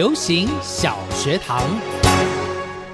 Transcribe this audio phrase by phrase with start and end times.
[0.00, 1.99] 流行小学堂。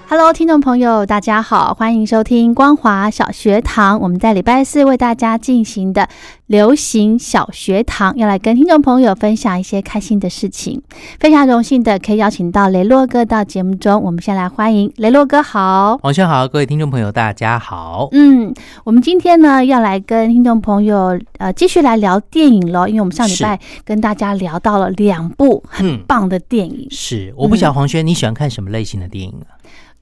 [0.09, 4.01] Hello，听众朋友，大家好，欢迎收听光华小学堂。
[4.01, 6.09] 我们在礼拜四为大家进行的
[6.47, 10.81] 流行小学堂，要来跟听众朋友分享一些开心的事情。
[11.19, 15.99] 非常荣幸的可以邀请到雷洛哥到节目中，我们先来欢迎雷洛哥好。
[16.05, 18.09] 王轩好，各位听众朋友，大家好。
[18.13, 18.55] 嗯，
[18.85, 29.56] 我们今天呢要来跟听众朋友呃继续来聊电影喽，因为我们上礼拜跟大家聊到了两部很嗯棒的电影，是，我不晓得黄轩你喜欢看什么类型的电影啊？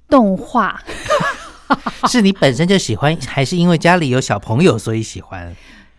[0.09, 0.81] 动画。
[2.09, 5.55] 是你本身就喜欢，还是因为家里有小朋友所以喜欢？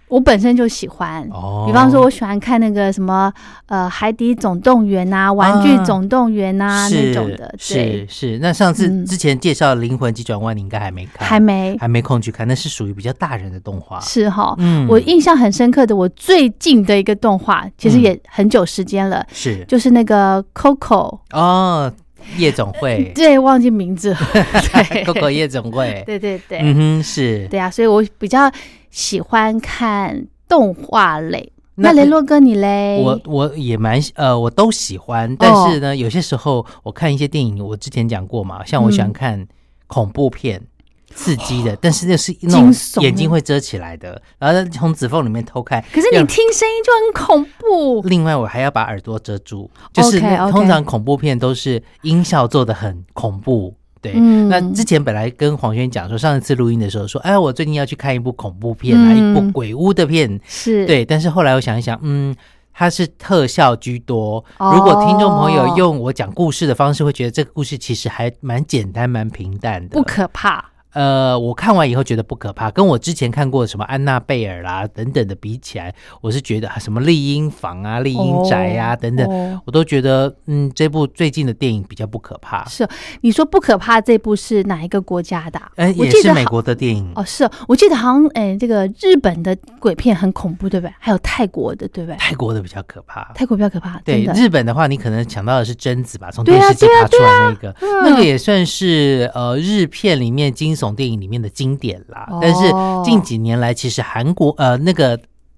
[0.07, 3.33] 我本身就喜欢，哦比方说，我喜欢看那个什么
[3.65, 8.37] 呃《海底总动员》呐，《玩具总动员》呐、那种的，是对，是。
[8.39, 13.99] 那上次嗯之前介绍《灵魂急转弯》，你应该还没看，还没还没空去看，那是属于比较大人的动画。
[13.99, 14.53] 是哈。
[14.59, 21.91] 嗯我印象很深刻的，我最近的一个动画，其实也很久时间了，是就是那个 Coco，哦，
[22.37, 27.47] 夜总会 对，忘记名字了， 对，Coco 夜总会，对对对，嗯哼，是。
[27.47, 28.51] 对啊，所以我比较
[28.91, 31.51] 喜欢看动画类。
[31.77, 33.01] 那那雷洛哥你嘞？
[33.03, 39.47] 我我也蛮呃，我都喜欢，但是呢，有些时候我看一些电影，我之前讲过嘛，像我喜欢嗯看
[39.87, 40.61] 恐怖片。
[41.15, 42.71] 刺激的，但是那是那种
[43.01, 45.83] 眼睛会遮起来的，然后从指缝里面偷看。
[45.91, 48.01] 可是你听声音就很恐怖。
[48.07, 50.19] 另外我还要把耳朵遮住，就是
[50.51, 53.73] 通常恐怖片都是音效做的很恐怖。
[54.01, 62.35] 对，嗯那之前本来跟黄轩讲说，上一次录音的时候说，哎，我最近要去看一部恐怖片啊，嗯一部鬼屋的片，是，对，但是后来我想一想，嗯，
[62.71, 64.43] 它是特效居多。
[64.59, 69.97] 哦如果听众朋友用我讲故事的方式，会觉得这个故事其实还蛮简单、蛮平淡的。
[69.97, 70.63] 不可怕。
[70.95, 82.63] 呃，我看完以后觉得不可怕，跟我之前看过什么安娜贝尔啦等等的比起来，我是觉得什么丽婴房啊、丽婴宅啊、哦等等，哦我都觉得嗯，这部最近的电影比较不可怕。
[82.65, 82.87] 是
[83.21, 87.11] 你说不可怕这部是哪一个国家的啊、哎，我记得好也是美国的电影。
[87.15, 90.93] 哦，是哦我记得好像哎，这个日本的鬼片很恐怖，对不对？
[90.97, 92.15] 还有泰国的，对不对？
[92.17, 93.31] 泰国的比较可怕。
[93.35, 94.23] 泰国比较可怕，对。
[94.33, 102.27] 日本的话，你可能想到的是贞子吧，从电视机爬出来那个，嗯那个也算是呃日片里面惊悚电影里面的经典啦。
[102.29, 102.61] 哦但是
[103.05, 105.17] 近几年来，其实韩国呃那个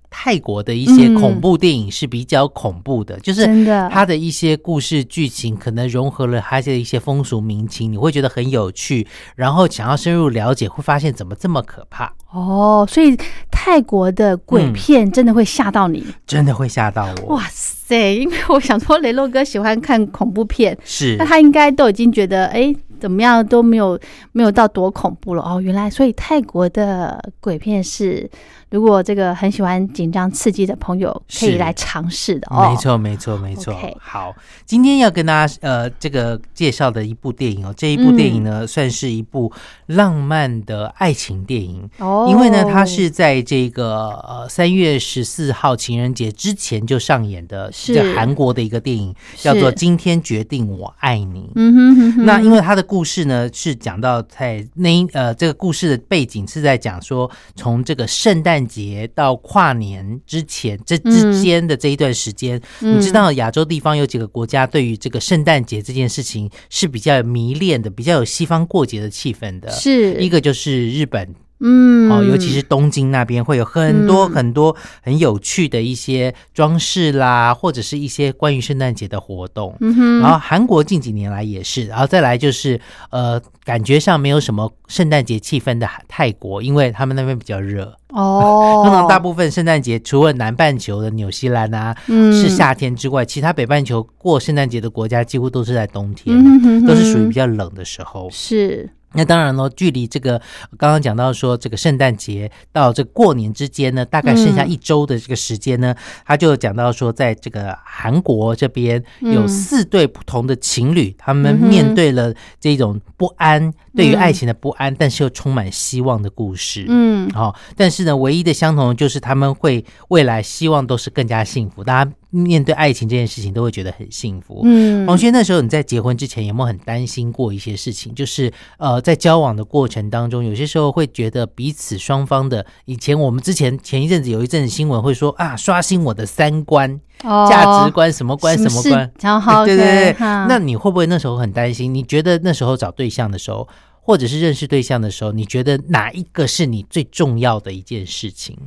[0.09, 9.05] 泰国的一些嗯恐怖电影是比较恐怖的，就是真的它的一些故事剧情可能融合了它的一些风俗民情，你会觉得很有趣，
[9.35, 13.17] 然后想要深入了解，会发现怎么这么可怕，哦，所以
[13.51, 16.05] 泰国的鬼嗯片真的会吓到你。
[16.25, 17.35] 真的会吓到我。
[17.35, 18.16] 哇塞！
[18.16, 24.00] 因为我想说，雷洛哥喜欢看恐怖片，是那他应该都已经觉得，哎，怎么样都没有
[24.31, 25.62] 没有到多恐怖了哦。
[25.62, 28.30] 原来，所以泰国的鬼片是，
[28.69, 32.69] 如果这个很喜欢紧张刺激的朋友可以来尝试的哦。
[32.69, 33.73] 没错，没错，没错。
[34.00, 34.35] 好，
[34.66, 39.51] 今天要跟大家呃这个介绍的一部电影哦，这一部电影呢、算是一部
[39.85, 41.89] 浪漫的爱情电影。
[42.00, 51.41] 哦，因为呢，它是在这个呃三月十四号情人节之前就上演的，是这韩国的一个电影，叫做《今天决定我爱你》。
[51.55, 62.97] 嗯哼哼哼，那因为它的故事呢，是讲到在那呃这个故事的背景是在讲说，从这个圣诞节到跨年之前这之间的这一段时间，嗯。
[62.97, 69.69] 你知道亚洲地方有几个国家对于这个圣诞节这件事情是比较迷恋的，比较有西方过节的气氛的。
[69.71, 70.15] 是。
[70.21, 72.09] 一个就是日本嗯。
[72.11, 74.31] 哦，尤其是东京那边会有很多嗯。
[74.31, 79.75] 很多很有趣的一些装饰啦，或者是一些关于圣诞节的活动。
[79.79, 87.95] 嗯哼，然后韩国近几年来也是，然后再来就是呃，感觉上没有什么圣诞节气氛的泰国，因为他们那边比较热。
[88.09, 92.31] 哦， 通常大部分圣诞节除了南半球的纽西兰啊、嗯。
[92.31, 96.85] 是夏天之外，其他北半球过圣诞节的国家几乎都是在冬天，嗯哼哼哼。
[96.87, 98.29] 都是属于比较冷的时候。
[98.31, 100.39] 是那当然了，距离这个
[100.77, 105.95] 刚刚讲到说这个圣诞节到这个过年之间呢，大概剩下一周的这个时间呢，
[106.25, 116.85] 他就讲到说，在这个韩国这边有嗯四对不同的情侣，他们面对了这种不安，对于爱情的不安，但是又充满希望的故事。
[116.87, 117.29] 嗯。
[117.31, 124.62] 好、但是呢，唯一的相同就是他们会未来希望都是更加幸福，大家面对爱情这件事情都会觉得很幸福。
[124.66, 128.14] 嗯，黄轩，那时候你在结婚之前有没有很担心过一些事情？
[128.14, 140.16] 就是呃，在交往的过程当中，有些时候会觉得彼此双方的，以前我们之前前一阵子有一阵子新闻会说啊，刷新我的三观、哦价值观，什么观什么事观，然后对对对。
[140.20, 141.94] 那那你会不会那时候很担心？
[141.94, 143.68] 你觉得那时候找对象的时候，
[144.02, 148.58] 或者是认识对象的时候，你觉得哪一个是你最重要的一件事情？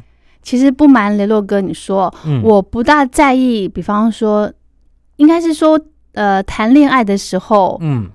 [0.43, 2.43] 其实不瞒雷洛哥你说，嗯。
[2.43, 4.51] 我不大在意，比方说，
[5.17, 5.79] 应该是说，
[6.13, 8.09] 呃，谈恋爱的时候，嗯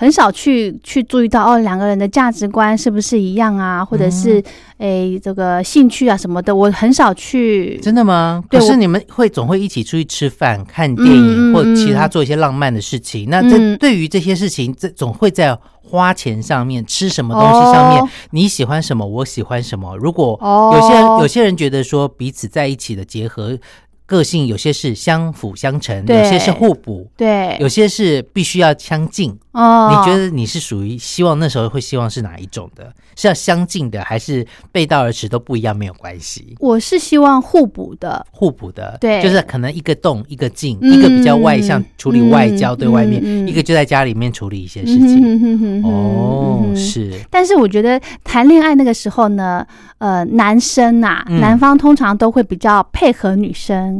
[0.00, 4.44] 很少去去注意到哦，两个人的价值观是不是一样啊，或者嗯是
[4.78, 7.76] 诶、这个兴趣啊什么的，我很少去。
[7.82, 8.40] 真的吗？
[8.48, 13.28] 可是你们会总会一起出去吃饭、看电影，或其他嗯做一些浪漫的事情。
[13.28, 19.96] 那这嗯对于这些事情，这总会在花钱上面、吃什么东西上面，哦你喜欢什么，我喜欢什么。
[19.96, 23.58] 如果哦有些人有些人觉得说彼此在一起的结合。
[24.08, 29.38] 个性有些是相辅相成，有些是互补，对，有些是必须要相近。
[29.52, 32.90] 哦，你觉得你是属于希望那时候会希望是哪一种的？
[33.16, 36.54] 是要相近的，还是背道而驰都不一样没有关系？
[36.60, 39.20] 我是希望互补的，互补的，对。
[39.22, 40.92] 就是可能一个动一个静，嗯。
[40.94, 45.82] 一个比较外向处理外交嗯对外面，一个就在家里面处理一些事嗯情。
[45.84, 49.66] 哦，嗯是，但是我觉得谈恋爱那个时候呢，
[49.98, 51.40] 呃，男生呐、嗯。
[51.40, 53.97] 男方通常都会比较配合女生，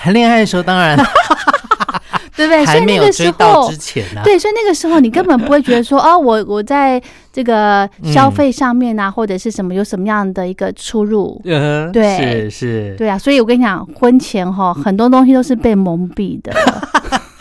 [0.00, 0.96] 谈恋爱的时候当然
[2.36, 2.64] 对不对？
[2.66, 3.76] 所以那个时候之。
[3.76, 7.00] 前呢、对，所以那个时候你根本不会觉得说， 哦，我我在
[7.32, 12.16] 这个消费上面啊，或者是什么有什么样的一个出入，嗯，对。
[12.16, 16.52] 是是，对啊，所以我跟你讲，婚前哈很多东西都是被蒙蔽的，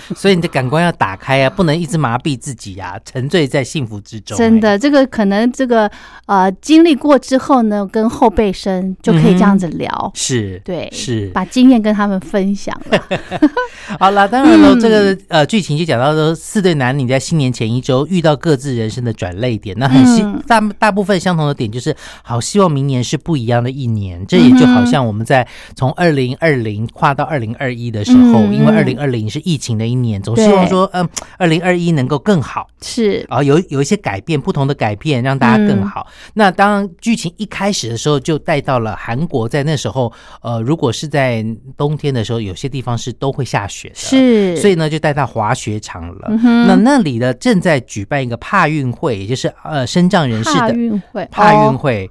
[0.16, 5.90] 所以你的感官要打开啊，不能一直麻痹自己啊，沉醉在幸福之中、真的，这个可能这个
[6.26, 11.28] 呃经历过之后呢，跟后辈生就可以这样子聊哎，是，对是。
[11.34, 13.04] 把经验跟他们分享了。
[14.00, 24.26] 好了，当然了，嗯这个呃剧情就讲到说，四对男女在新年前一周遇到各自人生的转泪点，那很希、嗯大大部分相同的点就是，好希望明年是不一样的一年。
[24.28, 31.08] 这也就好像我们在从二零二零跨到二零二一的时候，嗯因为二零二零是疫情的一年，总希望说，嗯，
[31.38, 32.68] 二零二一能够更好。
[32.82, 36.08] 是，啊，有有一些改变，不同的改变，让大家更好。
[36.34, 40.12] 那当剧情一开始的时候，就带到了韩国，在那时候，
[40.42, 46.28] 呃，如果是在冬天的时候，有些地方是都会下雪的，，是，所以呢，就带到滑雪场了。
[46.30, 52.10] 嗯那那里呢，正在举办一个帕运会，也就是呃，身障人士帕的运会，帕运会，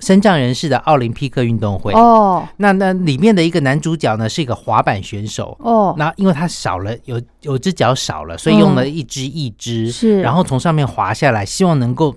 [0.00, 1.92] 身障人士的奥林匹克运动会。
[1.92, 2.46] 哦。
[2.56, 5.56] 那那里面的一个男主角呢，是一个滑板选手。
[5.60, 9.92] 哦，那因为他少了有有只脚少了，所以用了一只一只，嗯。
[9.92, 10.20] 是。
[10.20, 12.14] 然后从上面滑下来，希望能够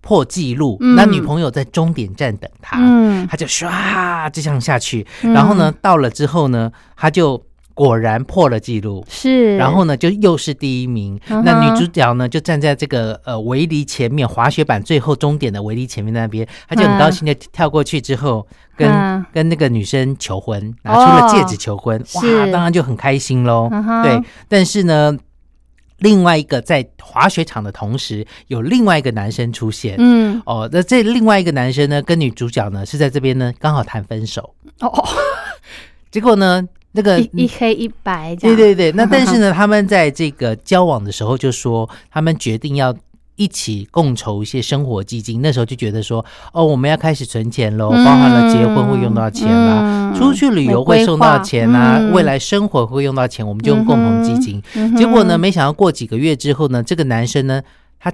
[0.00, 0.76] 破纪录。
[0.80, 0.94] 嗯。
[0.96, 5.32] 那女朋友在终点站等他，嗯，他就唰就这样下去，嗯。
[5.32, 7.42] 然后呢，到了之后呢，他就
[7.74, 9.04] 果然破了纪录。
[9.08, 11.20] 是，然后呢，就又是第一名。
[11.28, 23.68] 那女主角呢，就站在这个呃围篱前面，滑雪板最后终点的围篱前面那边，她就很高兴的跳过去之后，跟、嗯跟那个女生求婚，拿出了戒指求婚，哇，是当然就很开心喽。
[24.02, 25.18] 对，但是呢。
[25.98, 29.94] 另外一个在滑雪场的同时，有另外一个男生出现。
[29.96, 34.54] 嗯，哦，那这另外一个男生呢，跟女主角呢是在这边呢刚好谈分手。
[34.80, 35.08] 哦哦，
[36.10, 42.94] 结果呢，那个一一黑一白这样，对对对，那 但是呢，他们在这个交往的时候就说，他们决定要
[43.36, 45.42] 一起共筹一些生活基金。
[45.42, 48.04] 那时候就觉得说，哦，我们要开始存钱喽，嗯。
[48.04, 50.14] 包含了结婚会用到钱啦，嗯。
[50.14, 52.12] 出去旅游会送到钱啊，嗯。
[52.12, 54.62] 未来生活会用到钱，我们就用共同基金。
[54.96, 57.60] 结果呢，没想到过几个月之后呢，这个男生呢，
[57.98, 58.12] 他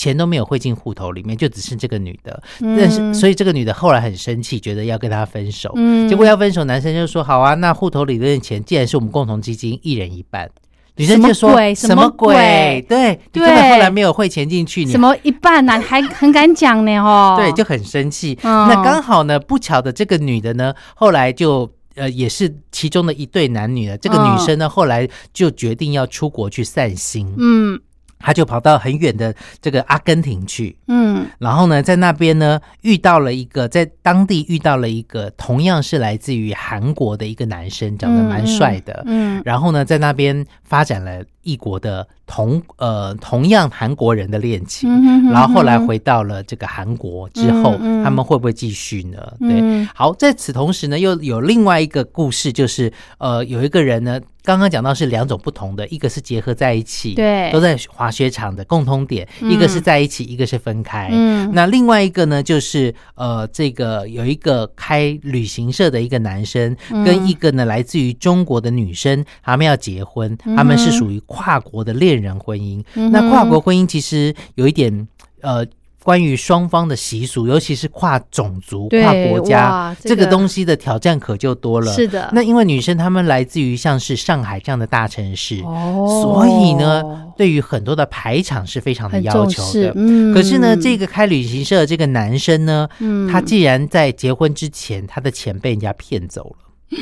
[0.00, 2.42] 钱都没有汇进户头里面，就只剩这个女的。
[2.58, 5.70] 但是，所以这个女的后来很生气，觉得要跟他分手。
[5.76, 6.08] 嗯。
[6.08, 10.48] 结果要分手，男生就说：“好啊，那户头里的钱既然是我们共同基金，一人一半。”
[10.96, 11.74] 女生就说：“什么鬼？
[11.74, 12.86] 什么鬼？
[12.88, 18.38] 对，你对根本后来没有汇钱进去，你什么一半呢、还很敢讲呢哦， 对，就很生气。
[18.42, 18.68] 嗯。
[18.68, 23.98] 那刚好呢，不巧的这个女的呢，后来就呃也是其中的一对男女了。
[23.98, 27.78] 这个女生呢，后来就决定要出国去散心，嗯
[28.20, 30.76] 她就跑到很远的这个阿根廷去。
[30.86, 39.02] 嗯然后呢，在那边呢遇到了一个，在当地遇到了一个同样是来自于韩国的一个男生，长得蛮帅的。
[39.06, 44.88] 嗯然后呢，在那边发展了异国的同呃同样韩国人的恋情，
[45.30, 49.18] 然后后来回到了这个韩国之后，他们会不会继续呢？
[49.40, 57.50] 对，嗯好，在此同时呢，又有另外一个故事，就是呃，有一个人呢，刚刚讲到是两种不同的，一个是结合在一起，对。
[57.52, 59.50] 都在滑雪场的共通点，嗯。
[59.50, 61.08] 一个是在一起，一个是分开。
[61.10, 61.50] 嗯。
[61.52, 67.04] 那另外一个呢，就是呃，这个有一个开旅行社的一个男生，嗯。
[67.04, 72.84] 跟一个呢来自于中国的女生，他们要结婚，嗯他们是属于跨国的恋人婚姻。
[72.94, 75.08] 嗯那跨国婚姻其实有一点
[75.40, 75.64] 呃。
[76.02, 81.92] 关于双方的习俗，尤其是跨种族、跨国家哇，这个这个东西的挑战可就多了。
[81.92, 87.02] 是的那因为女生她们来自于像是上海这样的大城市，哦所以呢，
[87.36, 89.92] 对于很多的排场是非常的要求的。
[89.94, 96.98] 嗯可是呢，这个开旅行社的这个男生呢，嗯他既然在结婚之前，他的钱被人家骗走了。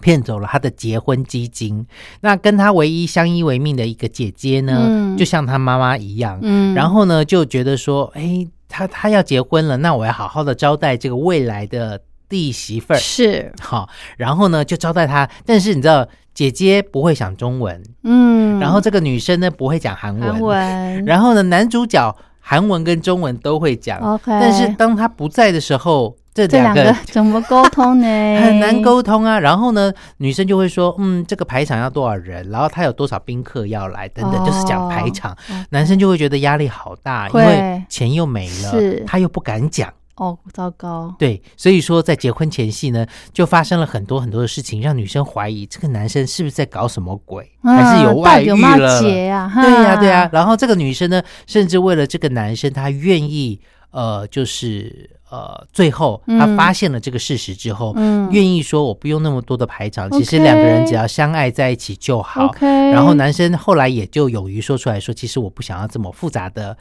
[0.00, 1.86] 骗走了他的结婚基金，
[2.20, 5.16] 那跟他唯一相依为命的一个姐姐呢，嗯。
[5.16, 6.74] 就像他妈妈一样，嗯。
[6.74, 13.52] 然后呢就觉得说，哎，他他要结婚了，那我要好好的招待这个未来的弟媳妇儿，是。
[13.60, 23.98] 好，然后呢就招待他，但是你知道，姐姐不会讲中文，嗯，然后这个女生呢不会讲韩文，韩文，然后呢男主角韩文跟中文都会讲。
[24.00, 28.06] OK 但是当他不在的时候，这这两个 怎么沟通呢？
[28.44, 29.40] 很难沟通啊。
[29.40, 35.32] 然后呢，女生就会说，嗯，这个排场要多少人，然后他有多少宾客要来，等等，哦就是讲排场。
[35.32, 39.90] 哦男生就会觉得压力好大，因会为钱又没了是，他又不敢讲。
[40.16, 48.98] 哦，糟糕，对，所以说在结婚前夕呢，就发生了很多很多的事情，让女生怀疑这个男生是不是在搞什么鬼，还是有嗯外遇了？
[48.98, 49.52] 结啊？
[49.54, 53.60] 对呀、哈对呀、然后这个女生呢，甚至为了这个男生，她愿意
[53.96, 58.28] 呃，就是呃，最后她嗯发现了这个事实之后，嗯。
[58.30, 62.54] 愿意说我不用那么多的排场，其实两个人只要相爱在一起就好。
[62.60, 66.76] 然后男生后来也就勇于说出来说，其实我不想要这么复杂的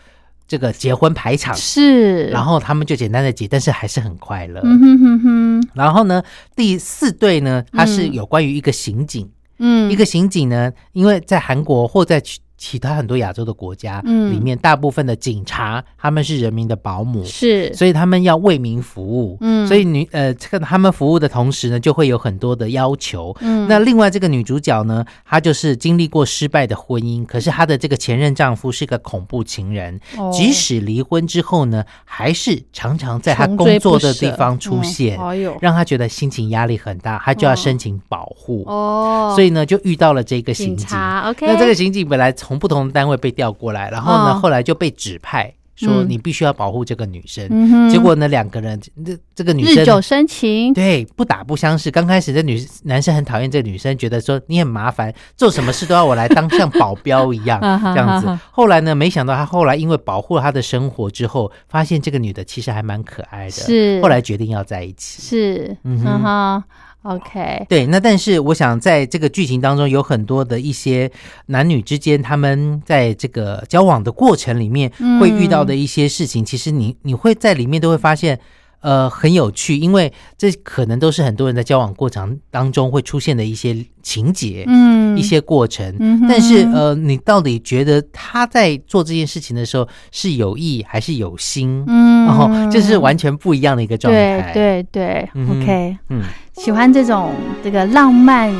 [0.45, 1.55] 这个结婚排场。
[1.55, 4.59] 是，然后他们就简单的结，但是还是很快乐。
[4.65, 6.21] 嗯哼哼哼，然后呢，
[6.53, 8.13] 第四对呢，它是嗯。
[8.13, 9.29] 有关于一个刑警，
[9.59, 12.21] 嗯，一个刑警呢，因为在韩国或在
[12.65, 14.33] 其其他很多亚洲的国家、嗯。
[14.33, 19.37] 里面，大部分的警察他们是人民的保姆，是，所以他们要为民服务。
[19.39, 19.65] 嗯。
[19.65, 23.33] 所以女呃，这个他们服务的同时呢，就会有很多的要求。
[23.39, 23.65] 嗯。
[23.69, 30.29] 那另外这个女主角呢，她就是经历过失败的婚姻，可是她的这个前任丈夫是个恐怖情人，哦。
[30.33, 38.63] 即使离婚之后呢，还是常常在她工作的地方出嗯现，哎呦，让她觉得心情压力很大，她就要哦申请保护。
[38.67, 40.87] 哦，所以呢，就遇到了这个刑警。
[41.25, 47.45] OK，那这个刑警本来从不同的单位被调过来，然后呢，哦后来就被指派说嗯你必须要保护这个女生。
[47.49, 51.91] 嗯哼结果呢，两个人这这个女日久生生情，对不打不相识。
[51.91, 58.41] 刚开始这女男生很讨厌这个女生，觉得说你很麻烦，做什么事都要我来当像保镖一样啊 哈这样子哈哈。
[58.51, 65.21] 后来呢，没想到他后来因为保护了他的生活之后，发现这个女的其实还蛮可爱的，是后来决定要在一起。
[65.21, 66.63] 是，嗯哼嗯哼
[67.05, 71.09] ，OK，对，那但是我想在这个剧情当中有很多的一些
[71.45, 78.39] 男女之间，他们在这个交往的过程里面嗯会遇到的一些事情，其实你你会在里面都会发现。
[78.85, 85.91] 呃，很有趣，因为这可能都是很多人在交往过程当中会出现的一些情节，嗯，一些过程。
[85.99, 91.83] 嗯但是呃，你到底觉得他在做这件事情的时候是有意还是有心？
[91.87, 94.51] 嗯，然后这是完全不一样的一个状态。
[94.53, 96.21] 对对对嗯，OK，嗯，
[96.53, 98.53] 喜欢这种这个浪漫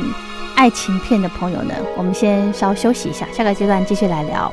[0.56, 4.52] 爱情片的朋友呢，我们先稍休息一下，下个阶段继续来聊。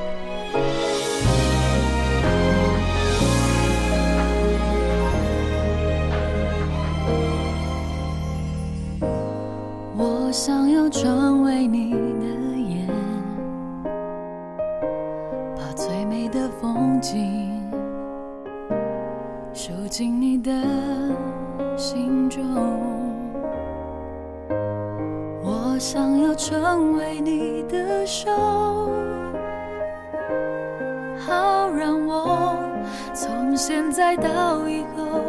[33.94, 35.22] 再到以后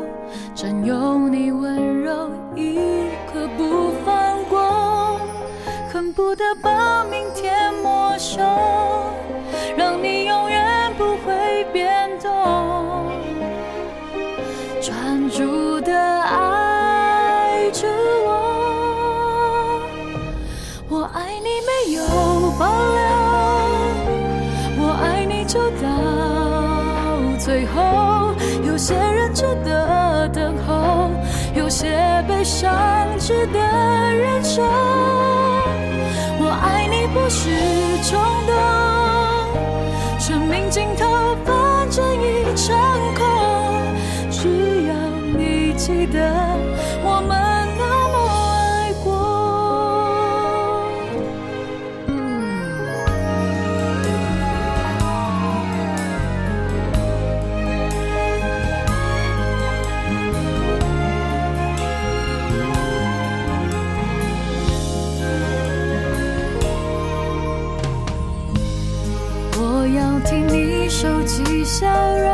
[0.55, 2.79] 占有你温柔一
[3.31, 5.21] 刻不放过，
[5.93, 8.41] 恨不得把明天没收，
[30.35, 31.11] 等候，
[31.55, 31.87] 有些
[32.27, 32.69] 悲伤
[33.19, 34.63] 值得忍受。
[36.41, 37.51] 我爱你不是
[38.03, 38.53] 冲动，
[40.19, 41.07] 生命尽头
[41.45, 42.77] 反正一场
[43.15, 43.23] 空，
[44.31, 44.49] 只
[44.89, 44.95] 要
[45.39, 46.19] 你记得
[71.85, 72.27] 笑容，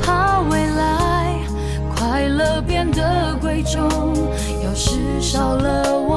[0.00, 1.40] 怕未来
[1.96, 3.82] 快乐变得贵重。
[4.62, 6.13] 要是少了我，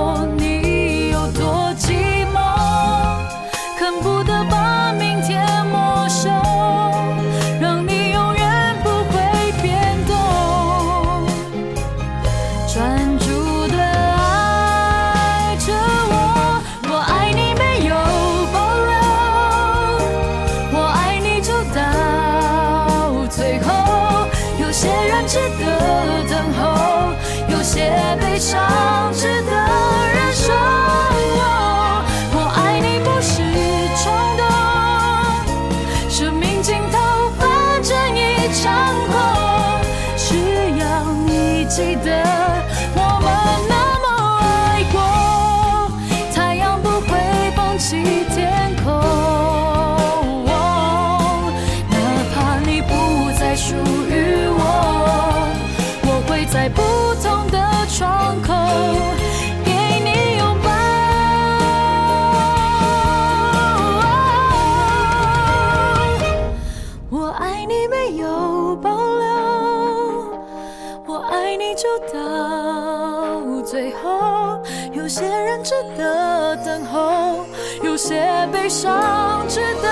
[75.68, 77.46] 值得等候，
[77.84, 79.90] 有些悲伤值得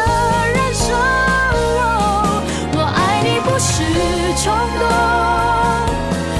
[0.54, 0.94] 忍受。
[2.78, 3.84] 我爱你不是
[4.42, 4.88] 冲动，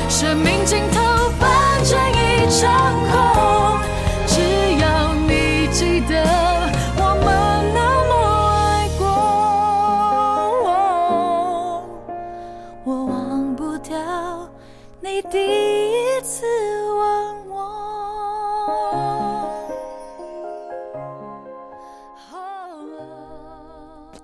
[0.10, 1.02] 生命尽头
[1.38, 1.44] 反
[1.84, 2.64] 正一场
[3.12, 3.25] 空，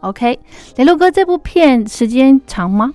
[0.02, 0.38] OK，
[0.76, 2.94] 雷洛哥这部片时间长吗？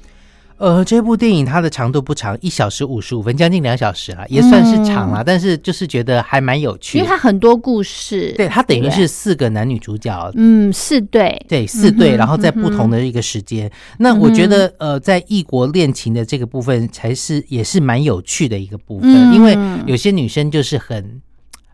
[0.59, 7.09] 呃，这部电影它的长度不长，一小时五十五分，将近两小时了，也算是长了，但是就是觉得还蛮有趣因为。
[7.09, 13.71] 它很多故事，对，它等于是四个男女主角，嗯四对，对，四对，嗯然后在不同的一个时间。
[13.99, 19.35] 那我觉得，呃，在异国恋情的这个部分，才是也是蛮有趣的一个部分，嗯。
[19.35, 21.21] 因为有些女生就是很，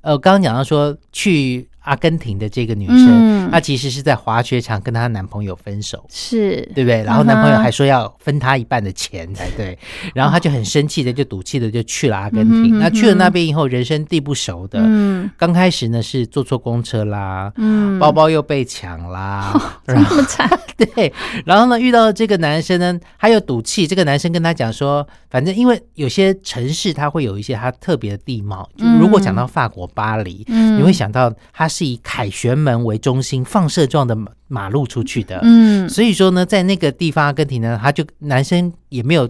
[0.00, 6.04] 呃，刚刚讲到说去阿根廷的这个女生，嗯她其实是在滑雪场跟她男朋友分手。
[6.10, 7.02] 是，对不对？
[7.02, 9.78] 然后男朋友还说要分她一半的钱才对，
[10.14, 12.76] 然后她就很生气的，就赌气的就去了阿根廷。
[12.76, 19.52] 嗯那去了那边以后，人生地不熟的，嗯刚开始呢是坐错公车啦，嗯，包包又被抢啦，
[19.86, 21.12] 这 然后么惨， 对，
[21.44, 23.86] 然后呢，遇到这个男生呢，他又赌气。
[23.86, 35.40] 这个男生跟他讲说，反正因为有些城市它会有一些它特别的地貌，就如果讲到法国巴黎，嗯你会想到它是以凯旋门为中心放射状的马马路出去的。
[35.42, 39.28] 嗯所以说呢，在那个地方阿根廷呢，他就男生也没有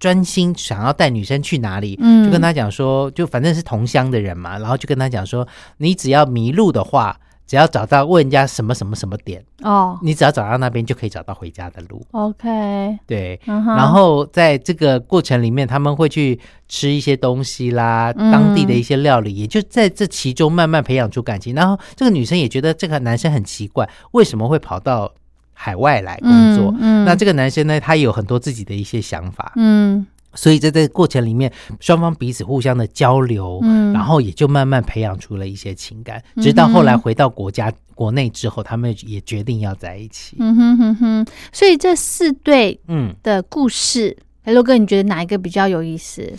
[0.00, 9.98] 专心想要带女生去哪里，嗯就跟他讲说，就反正是同乡的人嘛，然后就跟他讲说，你只要迷路的话，只要找到问人家什么什么什么点，哦。
[10.02, 12.06] 你只要找到那边就可以找到回家的路。
[12.10, 18.30] ，OK，对，然后在这个过程里面，他们会去吃一些东西啦，嗯。
[18.30, 21.54] 当地的一些料理，也就在这其中慢慢培养出感情。
[21.54, 25.10] 然后这个女生也觉得这个男生很奇怪，为什么会跑到
[25.54, 26.70] 海外来工作？
[26.72, 27.04] 嗯嗯。
[27.06, 30.06] 那这个男生呢，他有很多自己的一些想法，嗯
[30.38, 33.92] 所以在这个过程里面，双方彼此互相的交流，嗯。
[33.92, 40.36] 然后也就慢慢培养出了一些情感，直到后来回到国家国内之后，他们也决定要在一起。
[40.38, 46.32] 嗯哼哼哼，所以这四对嗯，的故事，雷洛哥，你觉得哪一个比较有意思？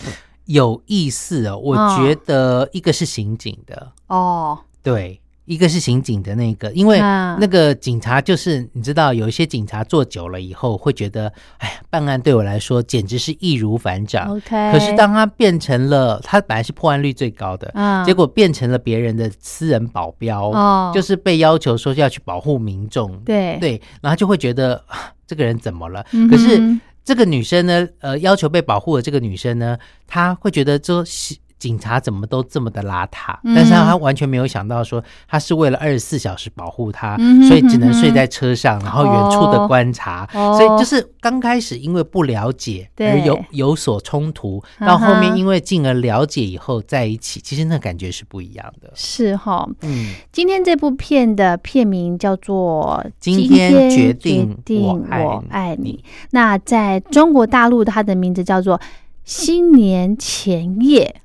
[0.45, 1.97] 有意思哦，我哦。
[1.97, 14.29] 觉得一个是刑警的，哦，对，一个是刑警的那个，因为啊那个警察就是你知道，有一些警察做久了以后会觉得，哎呀，办案对我来说简直是易如反掌。
[14.29, 20.91] OK，可是当他变成了，他本来是破案率最高的，啊结果变成了别人的私人保镖，哦。
[20.93, 23.57] 就是被要求说要去保护民众，对。
[23.59, 26.05] 对，然后就会觉得啊这个人怎么了？
[26.11, 26.61] 嗯可是
[27.03, 33.53] 这个女生呢，呃，要求被保护的这个女生呢，她会觉得说，其警察怎么都这么的邋遢，嗯。
[33.53, 40.27] 但是他完全没有想到说他是为了二十四小时保护他，嗯哼所以只能睡在车上，然后远处的观察。
[40.33, 40.57] 哦。
[40.57, 48.89] 所以就是刚开始因为不了解而有有所冲突，到后面因为进而了解以后在一起，其实那感觉是不一样的。
[48.95, 49.67] 是哈。
[49.81, 58.77] 嗯，今天这部片的片名叫做《今天决定定我爱我你爱你》，那在中国大陆，它的名字叫做
[59.25, 61.21] 《新年前夜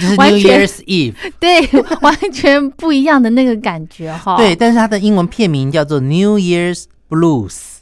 [0.00, 1.66] 就是 New Year's Eve，》，对，
[2.00, 4.36] 完全不一样的那个感觉哈。
[4.36, 7.78] 对，但是它的英文片名叫做 New Year's Blues。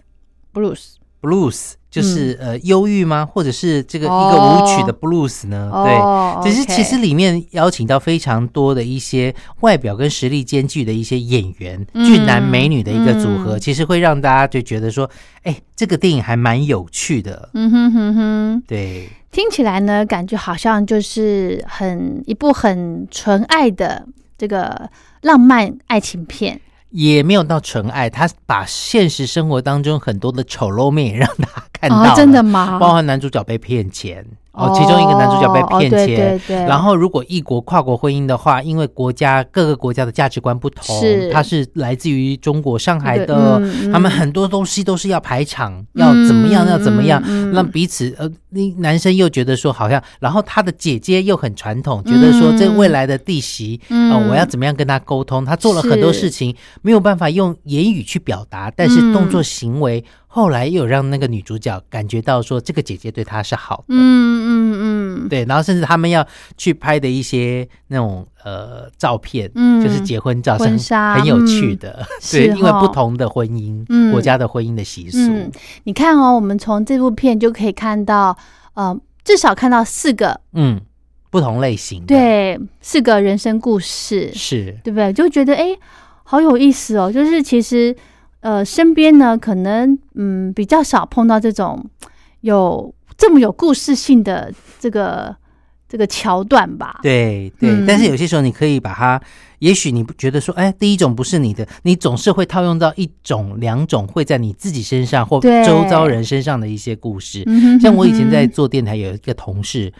[0.54, 1.72] ，blues。
[1.92, 3.26] 就是、呃忧郁吗？
[3.26, 5.68] 或者是这个一个舞曲的 blues 呢？
[5.70, 15.08] 哦对，只是其实里面邀请到非常多的一些外表跟实力兼具的一些演员，嗯俊男美女的一个组合，嗯其实会让大家就觉得说，
[15.42, 17.50] 哎，这个电影还蛮有趣的。
[17.52, 24.06] 嗯哼哼哼，对，听起来呢，感觉好像就是很一部很纯爱的
[24.38, 24.88] 这个
[25.20, 26.58] 浪漫爱情片。
[26.92, 32.78] 也没有到纯爱，他把现实生活当中很多的丑陋面也让大家看到哦了，，真的吗？
[32.78, 34.24] 包含男主角被骗钱。
[34.52, 36.56] 哦，其中一个男主角被骗钱，哦对对对。
[36.66, 41.30] 然后如果异国跨国婚姻的话，因为国家各个国家的价值观不同，是。
[41.32, 43.60] 他是来自于中国上海的，
[43.90, 54.12] 他们很多东西都是要排场，要怎么样，嗯要怎么样，让彼此呃，那男生又觉得说好像，然后他的姐姐又很传统，觉得说这未来的弟媳，嗯。
[54.12, 55.42] 呃，我要怎么样跟他沟通？
[55.44, 60.04] 他做了很多事情没有办法用言语去表达，但是动作行为。
[60.34, 69.82] 后来又有让那个女主角感觉到说，这个姐姐对她是好的，嗯嗯嗯，对，然后甚至他们要去拍的一些那种呃照片，嗯。
[69.82, 74.10] 就是结婚照，很婚纱很有趣的， 是对，因为不同的婚姻，嗯。
[74.10, 75.52] 国家的婚姻的习俗，嗯，
[75.84, 78.34] 你看哦，我们从这部片就可以看到，
[78.72, 80.80] 呃，至少看到四个，嗯，
[81.30, 85.12] 不同类型的，，对，四个人生故事，是，对不对？
[85.12, 85.76] 就觉得哎，
[86.24, 87.12] 好有意思哦。
[87.12, 87.94] 就是其实，
[88.42, 91.84] 呃，身边呢，可能嗯比较少碰到这种
[92.42, 95.34] 有这么有故事性的这个
[95.88, 97.00] 这个桥段吧。
[97.02, 99.20] 对对、嗯但是有些时候你可以把它，
[99.60, 107.44] 也许你不觉得说，哎，第一种不是你的，你总是会套用到一种、两种会在你自己身上或对周遭人身上的一些故事。
[107.80, 109.92] 像我以前在做电台，有一个同事，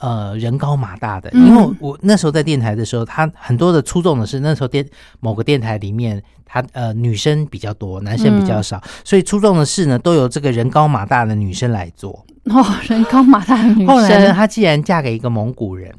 [0.00, 1.46] 呃，人高马大的，嗯。
[1.46, 4.84] 因为我我那时候在电台的时候，他很多的出众的是那时候电
[5.20, 12.24] 某个电台里面，他呃女生比较多，男生比较少，所以出众的事呢，都由这个人高马大的女生来做。
[12.50, 15.94] 哦，人高马大的女生，后来呢，她既然嫁给一个蒙古人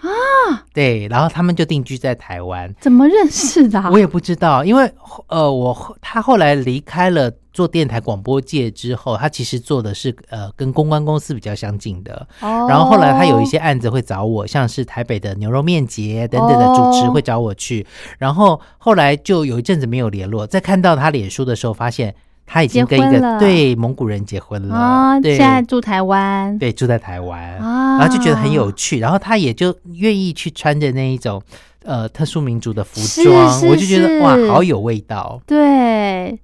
[0.00, 2.74] 啊，对，然后他们就定居在台湾。
[2.80, 3.90] 怎么认识的、啊？
[3.92, 4.90] 我也不知道，因为
[5.28, 12.26] 呃，我后他后来离开了做电台广播界之后，他其实做的是呃跟公关公司比较相近的。
[12.40, 17.86] 哦然后后来他有一些案子会找我，像是台北的牛肉面节等等的主持哦会找我去。
[18.18, 22.14] 然后后来就有一阵子没有联络，在看到他脸书的时候，发现
[22.52, 25.20] 他已经跟一个对蒙古人结婚了。
[25.22, 27.40] 现在住台湾，对住在台湾。
[27.58, 31.40] 啊，然后就觉得很有趣，然后他也就愿意去穿着那一种
[31.84, 35.40] 呃特殊民族的服是装，是我就觉得哇，好有味道。
[35.46, 36.36] 对，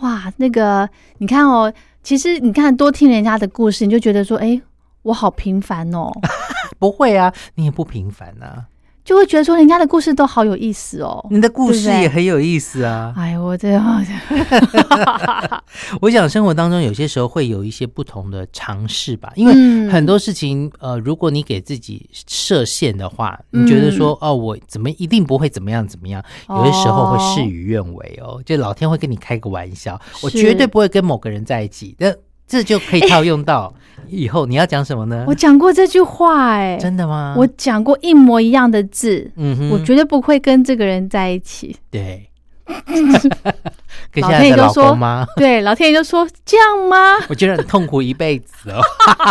[0.00, 0.86] 哇，那个
[1.18, 4.60] 你看哦，其实你看多听人家的故事，你就觉得说，哎，
[5.04, 6.12] 我好平凡哦，
[6.78, 8.66] 不会啊，你也不平凡啊，
[9.06, 11.24] 就会觉得说人家的故事都好有意思哦。
[11.30, 13.14] 你的故事也很有意思啊。
[13.16, 14.04] 哎，我这样，
[16.02, 19.88] 我想生活当中有些时候会有一些不同的尝试吧，因为嗯。
[19.88, 32.12] 很多事情，呃，如果你给自己设限的话，你觉得说，哦，我怎么一定不会怎么样怎么样，有些时候会事与愿违哦，就老天会跟你开个玩笑，我是绝对不会跟某个人在一起，那
[32.46, 33.72] 这就可以套用到
[34.08, 35.34] 以后你要讲什么呢我？
[35.34, 37.34] 讲过这句话，哎，真的吗？
[37.36, 41.74] 我讲过一模一样的字，嗯哼，我绝对不会跟这个人在一起。
[41.90, 42.28] 对，
[44.12, 45.26] 跟老现在的老天爷就说公吗？
[45.36, 47.16] 对，老天爷就说这样吗？
[47.28, 48.80] 我觉得很痛苦一辈子哦。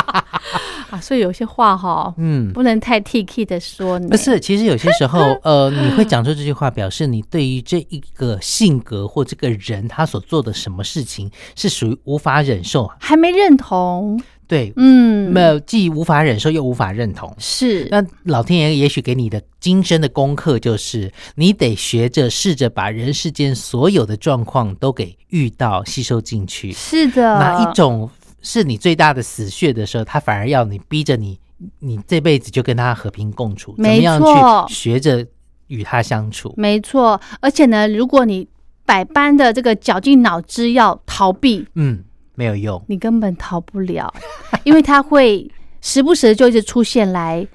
[0.92, 4.08] 啊，所以有些话哈，嗯，不能太 T K 的说呢。
[4.10, 17.34] 不是，其实有些时候，呃，你会讲出这句话，表示你对于这一个性格或这个人他所做的什么事情是属于无法忍受，还没认同，对，嗯，没有既无法忍受又无法认同。
[17.38, 26.72] 是，那老天爷也许给你的今生的功课就是，你得学着试着把人世间所有的状况都给遇到、吸收进去。
[26.72, 28.10] 是的，哪一种
[28.42, 31.40] 是你最大的死穴的时候，他反而要你逼着你，
[31.80, 35.26] 你这辈子就跟他和平共处，怎么没样去学着
[35.68, 36.54] 与他相处？
[36.58, 38.48] 没错，而且呢，如果你
[38.86, 42.04] 百般的这个绞尽脑汁要逃避，嗯，
[42.36, 42.82] 没有用。
[42.88, 44.14] 你根本逃不了，
[44.64, 45.50] 因为他会
[45.82, 47.46] 时不时就一直出现来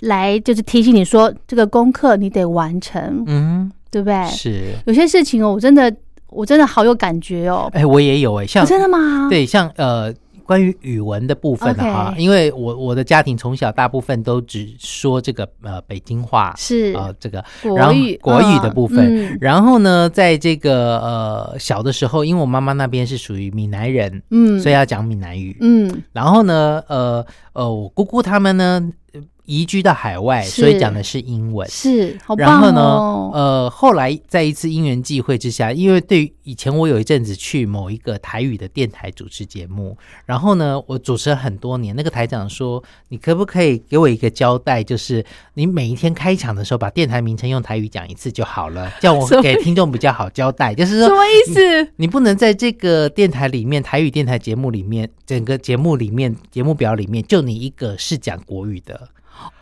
[0.00, 4.26] 来就是提醒你说这个功课你得完成，嗯，对不对？
[4.28, 5.94] 是，有些事情哦，我真的
[6.28, 7.68] 我真的好有感觉哦。
[7.72, 10.12] 哎，我也有哎，像哦真的吗？，对，像呃。
[10.48, 16.94] 关于语文的部分的话 OK 因为我我的家庭从小大部分都只说这个呃北京话，是。
[16.96, 17.44] 呃这个
[17.76, 18.98] 然后国语国语的嗯部分。
[18.98, 19.38] 嗯。
[19.42, 24.58] 然后呢，在这个呃小的时候，因为我妈妈那边是属于闽南人，嗯。
[24.58, 25.54] 所以要讲闽南语。
[25.60, 26.02] 嗯。
[26.14, 29.07] 然后呢，呃呃，我姑姑他们呢呃
[29.44, 31.66] 移居到海外，所以讲的是英文。
[31.70, 33.30] 是好棒然后呢，哦。
[33.32, 51.14] 呃，后来在一次因缘际会之下，因为对于以前我有一阵子去某一个台语的电台主持节目，然后呢，我主持了很多年，那个台长说，你可不可以给我一个交代，就是你每一天开场的时候把电台名称用台语讲一次就好了， 这样我给听众比较好交代，就是说什。
[51.14, 51.92] 么意思？
[51.96, 59.07] 你不能在这个电台里面，台语电台节目里面，整个节目里面，节目表里面，就你一个是讲国语的，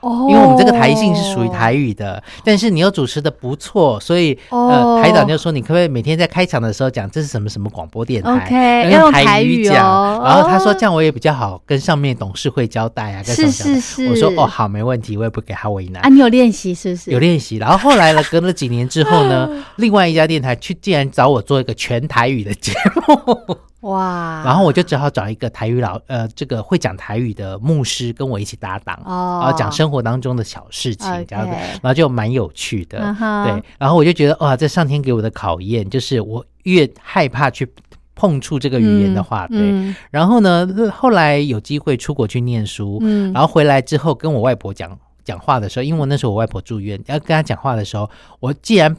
[0.00, 4.68] 哦，因为我们这个台性是属于台语的，但是你又主持的不错，所以、哦。
[4.68, 10.76] 呃，台长就说你可不可以每天在开场的时候讲这是什么什么广播电台？OK，要要用台台语讲，哦然后他说哦。
[10.78, 16.02] 这样我也比较好跟上面董事会交代啊，是是是，我说哦好没问题，我也不给他为难。
[16.04, 17.10] 啊，你有练习是不是？
[17.10, 18.22] 有练习，然后后来呢？
[18.30, 22.72] 隔了几年之后呢， 另外一家电台去竟然找我做一个全台语的节
[23.06, 29.40] 目，哇，然后我就只好找一个台语老呃，这个会讲台语的牧师跟我一起搭档，哦。
[29.42, 32.98] 然后讲生活当中的小事情这样子，然后就蛮有趣的。
[32.98, 37.68] 嗯对，然后我就觉得哇，这上天给我的考验就是我越害怕去
[38.14, 39.58] 碰触这个语言的话，对。
[39.60, 39.94] 嗯。
[40.10, 43.32] 然后呢，后来有机会出国去念书，嗯。
[43.32, 48.08] 然后回来之后跟我外婆讲讲话的时候，因为我那时候我外婆住院，要跟她讲话的时候，
[48.40, 48.96] 我既然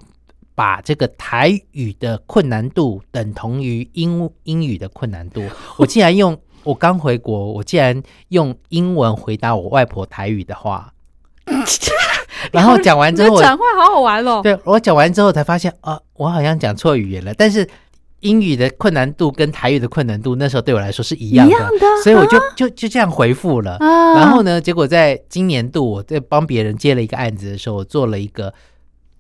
[0.58, 5.44] 把这个台语的困难度等同于英英语的困难度，
[5.78, 10.92] 我竟然用我刚回国，我竟然用英文回答我外婆台语的话，
[12.52, 14.42] 然后讲完之后讲，话好好玩哦。
[14.42, 17.70] 对我讲完之后才发现啊，我好像讲错语言了，但是。
[18.22, 23.74] 英语的困难度跟台语的困难度，那时候对我来说是一样的，样的所以我就就就这样回复了。
[23.74, 28.52] 啊然后呢，结果在今年度我在帮别人接了一个案子的时候，我做了一个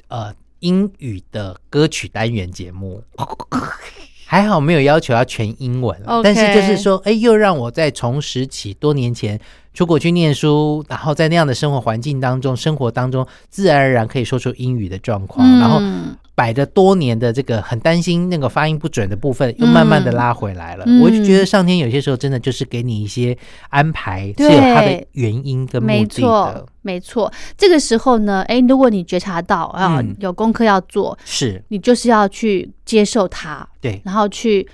[0.07, 3.03] 呃英语的歌曲单元节目。
[4.29, 9.39] 还好没有要求要全英文但是就是说，哎，又让我再重拾起多年前
[9.73, 20.83] 出国去念书，然后在那样的生活环境当中、生活当中，自然而然可以说出英语的状况，然后嗯摆着多年的这个很担心那个发音不准的部分，又慢慢的拉回来了。
[20.85, 23.35] 嗯我就觉得上天有些时候真的就是给你一些
[23.69, 27.33] 安排，是对有它的原因跟目没的的错。，没错。
[27.57, 34.67] 这个时候呢，哎，如果你觉察到啊、嗯有功课要做，是你就是要去接受它，对然后去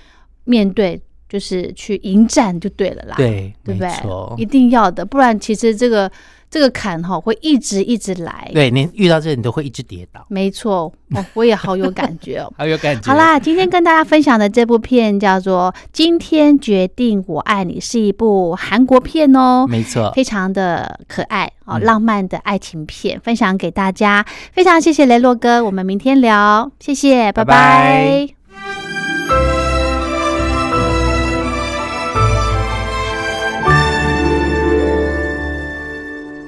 [0.44, 1.00] 面对，
[1.30, 3.16] 就是去迎战就对了啦。
[3.16, 3.90] 对，对不对？
[4.36, 4.44] 一。
[4.44, 6.12] 定要的，不然其实这个
[6.54, 8.48] 这个坎哈会一直一直来。
[8.54, 12.48] 对你遇到这，你都会一直跌倒，没错，哦，我也好有感觉哦。
[12.56, 13.10] 好有感觉。
[13.10, 19.66] 好，啦，今天跟大家分享的这部片叫做《今天决定我爱你》，是一部韩国片哦。
[19.68, 24.24] 没错，非常的可爱哦，嗯浪漫的爱情片，分享给大家。
[24.52, 28.33] 非常谢谢雷洛哥，我们明天聊，谢谢，拜拜拜